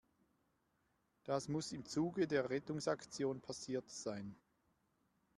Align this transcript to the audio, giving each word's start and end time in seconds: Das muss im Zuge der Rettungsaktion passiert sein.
Das 1.25 1.47
muss 1.47 1.71
im 1.71 1.85
Zuge 1.85 2.27
der 2.27 2.49
Rettungsaktion 2.49 3.39
passiert 3.39 3.87
sein. 3.91 4.35